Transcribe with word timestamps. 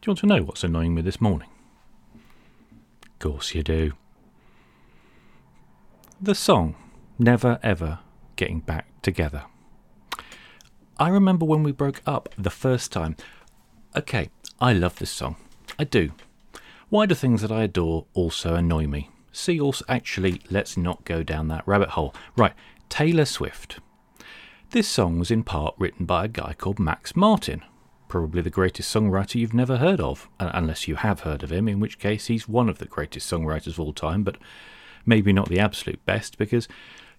Do 0.00 0.08
you 0.08 0.10
want 0.12 0.20
to 0.20 0.26
know 0.26 0.42
what's 0.44 0.62
annoying 0.62 0.94
me 0.94 1.02
this 1.02 1.20
morning? 1.20 1.48
Of 3.02 3.18
course 3.18 3.52
you 3.52 3.64
do. 3.64 3.94
The 6.20 6.36
song 6.36 6.76
Never 7.18 7.58
Ever 7.64 7.98
Getting 8.36 8.60
Back 8.60 8.86
Together. 9.02 9.42
I 10.98 11.08
remember 11.08 11.44
when 11.44 11.64
we 11.64 11.72
broke 11.72 12.00
up 12.06 12.28
the 12.38 12.48
first 12.48 12.92
time. 12.92 13.16
Okay, 13.96 14.30
I 14.60 14.72
love 14.72 15.00
this 15.00 15.10
song. 15.10 15.34
I 15.80 15.84
do. 15.84 16.12
Why 16.90 17.04
do 17.04 17.16
things 17.16 17.42
that 17.42 17.50
I 17.50 17.64
adore 17.64 18.06
also 18.14 18.54
annoy 18.54 18.86
me? 18.86 19.10
See, 19.32 19.60
also, 19.60 19.84
actually, 19.88 20.40
let's 20.48 20.76
not 20.76 21.04
go 21.04 21.24
down 21.24 21.48
that 21.48 21.66
rabbit 21.66 21.90
hole. 21.90 22.14
Right, 22.36 22.54
Taylor 22.88 23.24
Swift. 23.24 23.80
This 24.70 24.86
song 24.86 25.18
was 25.18 25.32
in 25.32 25.42
part 25.42 25.74
written 25.76 26.06
by 26.06 26.26
a 26.26 26.28
guy 26.28 26.54
called 26.56 26.78
Max 26.78 27.16
Martin, 27.16 27.64
probably 28.08 28.42
the 28.42 28.50
greatest 28.50 28.94
songwriter 28.94 29.36
you've 29.36 29.54
never 29.54 29.76
heard 29.76 30.00
of, 30.00 30.28
unless 30.40 30.88
you 30.88 30.96
have 30.96 31.20
heard 31.20 31.42
of 31.42 31.52
him, 31.52 31.68
in 31.68 31.80
which 31.80 31.98
case 31.98 32.26
he's 32.26 32.48
one 32.48 32.68
of 32.68 32.78
the 32.78 32.86
greatest 32.86 33.30
songwriters 33.30 33.68
of 33.68 33.80
all 33.80 33.92
time, 33.92 34.22
but 34.22 34.36
maybe 35.06 35.32
not 35.32 35.48
the 35.48 35.60
absolute 35.60 36.04
best, 36.06 36.38
because 36.38 36.68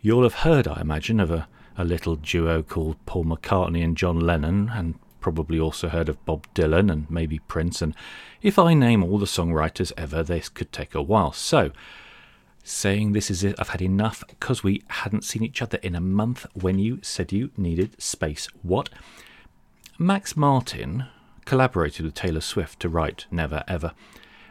you'll 0.00 0.22
have 0.22 0.34
heard, 0.34 0.66
I 0.68 0.80
imagine, 0.80 1.20
of 1.20 1.30
a, 1.30 1.48
a 1.76 1.84
little 1.84 2.16
duo 2.16 2.62
called 2.62 2.96
Paul 3.06 3.24
McCartney 3.24 3.84
and 3.84 3.96
John 3.96 4.20
Lennon, 4.20 4.70
and 4.72 4.94
probably 5.20 5.58
also 5.58 5.88
heard 5.88 6.08
of 6.08 6.24
Bob 6.24 6.46
Dylan 6.54 6.90
and 6.90 7.10
maybe 7.10 7.40
Prince, 7.40 7.82
and 7.82 7.94
if 8.42 8.58
I 8.58 8.74
name 8.74 9.02
all 9.02 9.18
the 9.18 9.26
songwriters 9.26 9.92
ever, 9.96 10.22
this 10.22 10.48
could 10.48 10.72
take 10.72 10.94
a 10.94 11.02
while. 11.02 11.32
So, 11.32 11.72
saying 12.62 13.12
this 13.12 13.30
is 13.30 13.42
it, 13.42 13.56
I've 13.58 13.70
had 13.70 13.82
enough 13.82 14.22
because 14.28 14.62
we 14.62 14.82
hadn't 14.88 15.24
seen 15.24 15.42
each 15.42 15.62
other 15.62 15.78
in 15.82 15.94
a 15.94 16.00
month 16.00 16.46
when 16.54 16.78
you 16.78 17.00
said 17.02 17.32
you 17.32 17.50
needed 17.56 18.00
space. 18.00 18.46
What? 18.62 18.88
Max 19.98 20.36
Martin 20.36 21.06
collaborated 21.46 22.04
with 22.04 22.12
Taylor 22.12 22.42
Swift 22.42 22.80
to 22.80 22.88
write 22.90 23.24
Never 23.30 23.64
Ever. 23.66 23.92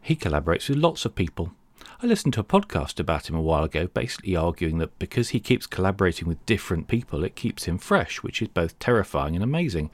He 0.00 0.14
collaborates 0.14 0.68
with 0.68 0.78
lots 0.78 1.04
of 1.04 1.16
people. 1.16 1.52
I 2.00 2.06
listened 2.06 2.34
to 2.34 2.40
a 2.40 2.44
podcast 2.44 3.00
about 3.00 3.28
him 3.28 3.34
a 3.34 3.42
while 3.42 3.64
ago, 3.64 3.88
basically 3.88 4.36
arguing 4.36 4.78
that 4.78 4.96
because 5.00 5.30
he 5.30 5.40
keeps 5.40 5.66
collaborating 5.66 6.28
with 6.28 6.46
different 6.46 6.86
people, 6.86 7.24
it 7.24 7.34
keeps 7.34 7.64
him 7.64 7.78
fresh, 7.78 8.22
which 8.22 8.40
is 8.40 8.46
both 8.48 8.78
terrifying 8.78 9.34
and 9.34 9.42
amazing, 9.42 9.90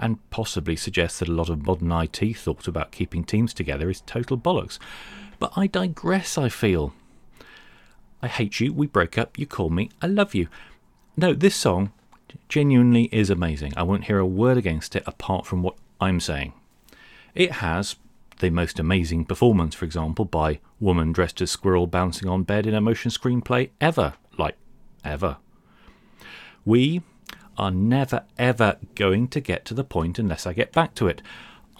and 0.00 0.18
possibly 0.30 0.74
suggests 0.74 1.20
that 1.20 1.28
a 1.28 1.32
lot 1.32 1.48
of 1.48 1.64
modern 1.64 1.92
IT 1.92 2.36
thought 2.36 2.66
about 2.66 2.90
keeping 2.90 3.22
teams 3.22 3.54
together 3.54 3.88
is 3.88 4.00
total 4.00 4.36
bollocks. 4.36 4.80
But 5.38 5.52
I 5.54 5.68
digress, 5.68 6.36
I 6.36 6.48
feel. 6.48 6.92
I 8.20 8.26
hate 8.26 8.58
you, 8.58 8.72
we 8.72 8.88
broke 8.88 9.16
up, 9.16 9.38
you 9.38 9.46
call 9.46 9.70
me, 9.70 9.90
I 10.02 10.08
love 10.08 10.34
you. 10.34 10.48
No, 11.16 11.34
this 11.34 11.54
song 11.54 11.92
genuinely 12.48 13.04
is 13.12 13.30
amazing. 13.30 13.72
I 13.76 13.82
won't 13.82 14.04
hear 14.04 14.18
a 14.18 14.26
word 14.26 14.56
against 14.56 14.96
it 14.96 15.02
apart 15.06 15.46
from 15.46 15.62
what 15.62 15.76
I'm 16.00 16.20
saying. 16.20 16.52
It 17.34 17.52
has 17.52 17.96
the 18.40 18.50
most 18.50 18.78
amazing 18.78 19.24
performance, 19.24 19.74
for 19.74 19.84
example, 19.84 20.24
by 20.24 20.60
woman 20.80 21.12
dressed 21.12 21.40
as 21.40 21.50
squirrel 21.50 21.86
bouncing 21.86 22.28
on 22.28 22.42
bed 22.44 22.66
in 22.66 22.74
a 22.74 22.80
motion 22.80 23.10
screenplay 23.10 23.70
ever. 23.80 24.14
Like, 24.36 24.56
ever. 25.04 25.38
We 26.64 27.02
are 27.56 27.70
never 27.70 28.24
ever 28.38 28.76
going 28.94 29.28
to 29.28 29.40
get 29.40 29.64
to 29.64 29.74
the 29.74 29.84
point 29.84 30.18
unless 30.18 30.46
I 30.46 30.52
get 30.52 30.72
back 30.72 30.94
to 30.94 31.08
it. 31.08 31.20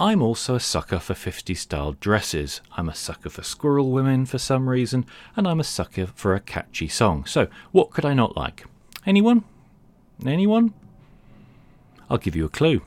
I'm 0.00 0.22
also 0.22 0.54
a 0.54 0.60
sucker 0.60 1.00
for 1.00 1.14
50 1.14 1.54
style 1.54 1.92
dresses. 1.92 2.60
I'm 2.76 2.88
a 2.88 2.94
sucker 2.94 3.30
for 3.30 3.42
squirrel 3.42 3.90
women 3.90 4.26
for 4.26 4.38
some 4.38 4.68
reason, 4.68 5.04
and 5.36 5.46
I'm 5.46 5.58
a 5.58 5.64
sucker 5.64 6.06
for 6.14 6.34
a 6.34 6.40
catchy 6.40 6.86
song. 6.86 7.24
So, 7.24 7.48
what 7.72 7.90
could 7.90 8.04
I 8.04 8.14
not 8.14 8.36
like? 8.36 8.64
Anyone? 9.06 9.42
Anyone? 10.26 10.74
I'll 12.10 12.18
give 12.18 12.34
you 12.34 12.44
a 12.44 12.50
clue. 12.50 12.82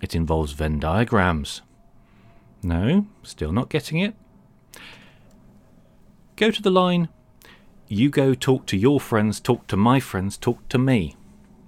It 0.00 0.14
involves 0.14 0.52
Venn 0.52 0.78
diagrams. 0.78 1.62
No, 2.62 3.06
still 3.22 3.52
not 3.52 3.70
getting 3.70 3.98
it. 3.98 4.14
Go 6.36 6.50
to 6.50 6.60
the 6.60 6.70
line. 6.70 7.08
You 7.88 8.10
go 8.10 8.34
talk 8.34 8.66
to 8.66 8.76
your 8.76 9.00
friends, 9.00 9.40
talk 9.40 9.66
to 9.68 9.76
my 9.76 10.00
friends, 10.00 10.36
talk 10.36 10.68
to 10.68 10.78
me. 10.78 11.16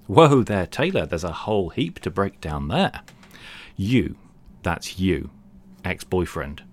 Whoa 0.06 0.42
there, 0.42 0.66
Taylor, 0.66 1.06
there's 1.06 1.24
a 1.24 1.32
whole 1.32 1.68
heap 1.68 2.00
to 2.00 2.10
break 2.10 2.40
down 2.40 2.68
there. 2.68 3.02
You, 3.76 4.16
that's 4.62 4.98
you, 4.98 5.30
ex 5.84 6.02
boyfriend, 6.02 6.64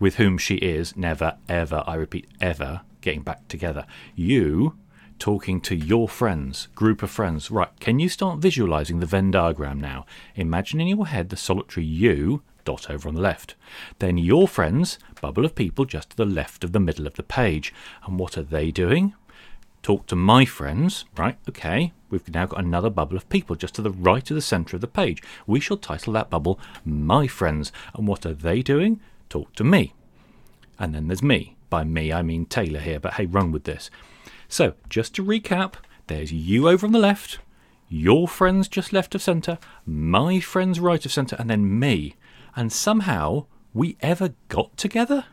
with 0.00 0.14
whom 0.16 0.38
she 0.38 0.54
is 0.56 0.96
never, 0.96 1.36
ever, 1.48 1.84
I 1.86 1.94
repeat, 1.96 2.28
ever 2.40 2.80
getting 3.00 3.22
back 3.22 3.46
together. 3.48 3.86
You 4.14 4.76
talking 5.18 5.60
to 5.62 5.74
your 5.74 6.08
friends, 6.08 6.68
group 6.74 7.02
of 7.02 7.10
friends. 7.10 7.50
Right, 7.50 7.68
can 7.80 7.98
you 7.98 8.08
start 8.08 8.38
visualizing 8.38 9.00
the 9.00 9.06
Venn 9.06 9.30
diagram 9.30 9.80
now? 9.80 10.06
Imagine 10.34 10.80
in 10.80 10.88
your 10.88 11.06
head 11.06 11.28
the 11.28 11.36
solitary 11.36 11.86
you 11.86 12.42
dot 12.64 12.90
over 12.90 13.08
on 13.08 13.14
the 13.14 13.20
left. 13.20 13.54
Then 13.98 14.18
your 14.18 14.46
friends, 14.46 14.98
bubble 15.20 15.44
of 15.44 15.54
people 15.54 15.84
just 15.84 16.10
to 16.10 16.16
the 16.16 16.26
left 16.26 16.64
of 16.64 16.72
the 16.72 16.80
middle 16.80 17.06
of 17.06 17.14
the 17.14 17.22
page. 17.22 17.72
And 18.04 18.18
what 18.18 18.36
are 18.36 18.42
they 18.42 18.70
doing? 18.70 19.14
Talk 19.82 20.06
to 20.06 20.16
my 20.16 20.44
friends, 20.44 21.04
right? 21.16 21.38
Okay, 21.48 21.92
we've 22.10 22.28
now 22.34 22.46
got 22.46 22.58
another 22.58 22.90
bubble 22.90 23.16
of 23.16 23.28
people 23.28 23.54
just 23.54 23.74
to 23.76 23.82
the 23.82 23.92
right 23.92 24.28
of 24.30 24.34
the 24.34 24.42
centre 24.42 24.76
of 24.76 24.80
the 24.80 24.88
page. 24.88 25.22
We 25.46 25.60
shall 25.60 25.76
title 25.76 26.12
that 26.14 26.28
bubble 26.28 26.58
My 26.84 27.28
Friends. 27.28 27.70
And 27.94 28.08
what 28.08 28.26
are 28.26 28.34
they 28.34 28.62
doing? 28.62 29.00
Talk 29.28 29.54
to 29.54 29.64
me. 29.64 29.94
And 30.78 30.94
then 30.94 31.06
there's 31.06 31.22
me. 31.22 31.56
By 31.70 31.84
me, 31.84 32.12
I 32.12 32.22
mean 32.22 32.46
Taylor 32.46 32.80
here, 32.80 33.00
but 33.00 33.14
hey, 33.14 33.26
run 33.26 33.52
with 33.52 33.64
this. 33.64 33.90
So, 34.48 34.74
just 34.88 35.14
to 35.14 35.24
recap, 35.24 35.74
there's 36.06 36.32
you 36.32 36.68
over 36.68 36.86
on 36.86 36.92
the 36.92 36.98
left, 36.98 37.38
your 37.88 38.26
friends 38.26 38.68
just 38.68 38.92
left 38.92 39.14
of 39.14 39.22
centre, 39.22 39.58
my 39.84 40.40
friends 40.40 40.80
right 40.80 41.04
of 41.04 41.12
centre, 41.12 41.36
and 41.38 41.48
then 41.48 41.78
me. 41.78 42.16
And 42.54 42.72
somehow 42.72 43.46
we 43.74 43.96
ever 44.00 44.34
got 44.48 44.76
together? 44.76 45.26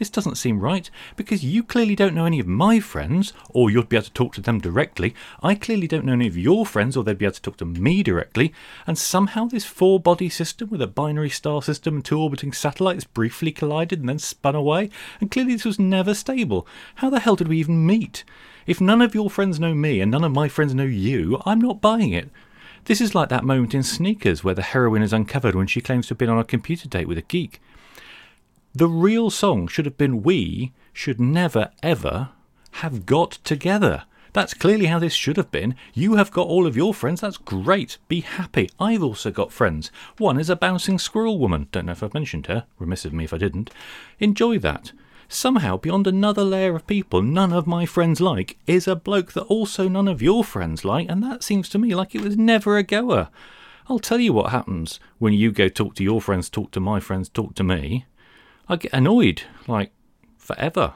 This 0.00 0.08
doesn't 0.08 0.36
seem 0.36 0.60
right, 0.60 0.90
because 1.14 1.44
you 1.44 1.62
clearly 1.62 1.94
don't 1.94 2.14
know 2.14 2.24
any 2.24 2.40
of 2.40 2.46
my 2.46 2.80
friends, 2.80 3.34
or 3.50 3.70
you'd 3.70 3.90
be 3.90 3.96
able 3.96 4.06
to 4.06 4.12
talk 4.12 4.32
to 4.32 4.40
them 4.40 4.58
directly. 4.58 5.14
I 5.42 5.54
clearly 5.54 5.86
don't 5.86 6.06
know 6.06 6.14
any 6.14 6.26
of 6.26 6.38
your 6.38 6.64
friends, 6.64 6.96
or 6.96 7.04
they'd 7.04 7.18
be 7.18 7.26
able 7.26 7.34
to 7.34 7.42
talk 7.42 7.58
to 7.58 7.66
me 7.66 8.02
directly. 8.02 8.54
And 8.86 8.96
somehow 8.96 9.44
this 9.44 9.66
four 9.66 10.00
body 10.00 10.30
system 10.30 10.70
with 10.70 10.80
a 10.80 10.86
binary 10.86 11.28
star 11.28 11.60
system 11.60 11.96
and 11.96 12.04
two 12.04 12.18
orbiting 12.18 12.54
satellites 12.54 13.04
briefly 13.04 13.52
collided 13.52 14.00
and 14.00 14.08
then 14.08 14.18
spun 14.18 14.54
away. 14.54 14.88
And 15.20 15.30
clearly 15.30 15.52
this 15.52 15.66
was 15.66 15.78
never 15.78 16.14
stable. 16.14 16.66
How 16.94 17.10
the 17.10 17.20
hell 17.20 17.36
did 17.36 17.48
we 17.48 17.58
even 17.58 17.84
meet? 17.84 18.24
If 18.66 18.80
none 18.80 19.02
of 19.02 19.14
your 19.14 19.28
friends 19.28 19.60
know 19.60 19.74
me 19.74 20.00
and 20.00 20.10
none 20.10 20.24
of 20.24 20.32
my 20.32 20.48
friends 20.48 20.74
know 20.74 20.84
you, 20.84 21.42
I'm 21.44 21.60
not 21.60 21.82
buying 21.82 22.14
it. 22.14 22.30
This 22.84 23.02
is 23.02 23.14
like 23.14 23.28
that 23.28 23.44
moment 23.44 23.74
in 23.74 23.82
Sneakers 23.82 24.42
where 24.42 24.54
the 24.54 24.62
heroine 24.62 25.02
is 25.02 25.12
uncovered 25.12 25.54
when 25.54 25.66
she 25.66 25.82
claims 25.82 26.06
to 26.06 26.12
have 26.12 26.18
been 26.18 26.30
on 26.30 26.38
a 26.38 26.44
computer 26.44 26.88
date 26.88 27.06
with 27.06 27.18
a 27.18 27.22
geek. 27.22 27.60
The 28.72 28.88
real 28.88 29.30
song 29.30 29.66
should 29.66 29.84
have 29.84 29.98
been 29.98 30.22
We 30.22 30.72
should 30.92 31.20
never 31.20 31.72
ever 31.82 32.28
have 32.74 33.04
got 33.04 33.32
together. 33.42 34.04
That's 34.32 34.54
clearly 34.54 34.86
how 34.86 35.00
this 35.00 35.12
should 35.12 35.36
have 35.38 35.50
been. 35.50 35.74
You 35.92 36.14
have 36.14 36.30
got 36.30 36.46
all 36.46 36.68
of 36.68 36.76
your 36.76 36.94
friends. 36.94 37.20
That's 37.20 37.36
great. 37.36 37.98
Be 38.06 38.20
happy. 38.20 38.70
I've 38.78 39.02
also 39.02 39.32
got 39.32 39.52
friends. 39.52 39.90
One 40.18 40.38
is 40.38 40.48
a 40.48 40.54
bouncing 40.54 41.00
squirrel 41.00 41.36
woman. 41.36 41.66
Don't 41.72 41.86
know 41.86 41.92
if 41.92 42.02
I've 42.04 42.14
mentioned 42.14 42.46
her. 42.46 42.64
Remiss 42.78 43.04
of 43.04 43.12
me 43.12 43.24
if 43.24 43.34
I 43.34 43.38
didn't. 43.38 43.70
Enjoy 44.20 44.56
that. 44.60 44.92
Somehow, 45.28 45.76
beyond 45.76 46.06
another 46.06 46.44
layer 46.44 46.76
of 46.76 46.86
people 46.86 47.22
none 47.22 47.52
of 47.52 47.66
my 47.66 47.86
friends 47.86 48.20
like, 48.20 48.56
is 48.68 48.86
a 48.86 48.94
bloke 48.94 49.32
that 49.32 49.44
also 49.44 49.88
none 49.88 50.06
of 50.06 50.22
your 50.22 50.44
friends 50.44 50.84
like, 50.84 51.08
and 51.08 51.24
that 51.24 51.42
seems 51.42 51.68
to 51.70 51.78
me 51.78 51.94
like 51.96 52.14
it 52.14 52.20
was 52.20 52.36
never 52.36 52.76
a 52.76 52.84
goer. 52.84 53.30
I'll 53.88 53.98
tell 53.98 54.20
you 54.20 54.32
what 54.32 54.50
happens 54.50 55.00
when 55.18 55.32
you 55.32 55.50
go 55.50 55.68
talk 55.68 55.96
to 55.96 56.04
your 56.04 56.20
friends, 56.20 56.48
talk 56.48 56.70
to 56.70 56.80
my 56.80 57.00
friends, 57.00 57.28
talk 57.28 57.56
to 57.56 57.64
me. 57.64 58.06
I 58.68 58.76
get 58.76 58.92
annoyed, 58.92 59.42
like, 59.66 59.92
forever. 60.38 60.94